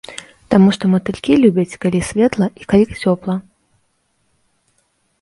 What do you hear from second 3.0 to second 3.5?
цёпла.